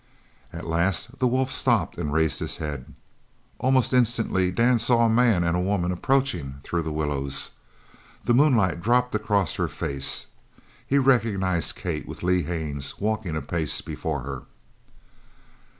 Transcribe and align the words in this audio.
At 0.51 0.65
last 0.65 1.19
the 1.19 1.27
wolf 1.27 1.51
stopped 1.51 1.99
and 1.99 2.11
raised 2.11 2.39
his 2.39 2.57
head. 2.57 2.95
Almost 3.59 3.93
instantly 3.93 4.49
Dan 4.49 4.79
saw 4.79 5.05
a 5.05 5.09
man 5.09 5.43
and 5.43 5.55
a 5.55 5.59
woman 5.61 5.91
approaching 5.91 6.55
through 6.63 6.81
the 6.81 6.91
willows. 6.91 7.51
The 8.25 8.33
moonlight 8.33 8.81
dropped 8.81 9.13
across 9.13 9.57
her 9.57 9.67
face. 9.67 10.25
He 10.87 10.97
recognized 10.97 11.75
Kate, 11.75 12.07
with 12.07 12.23
Lee 12.23 12.41
Haines 12.41 12.97
walking 12.99 13.35
a 13.35 13.43
pace 13.43 13.79
before 13.81 14.21
her. 14.21 14.45